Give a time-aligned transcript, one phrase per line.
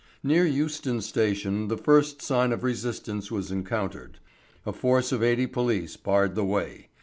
[0.23, 4.17] Near Euston Station the first sign of resistance was encountered.
[4.65, 6.87] A force of eighty police barred the way.